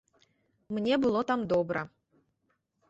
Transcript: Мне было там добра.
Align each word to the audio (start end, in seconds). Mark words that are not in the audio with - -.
Мне 0.77 0.97
было 1.03 1.21
там 1.31 1.47
добра. 1.55 1.81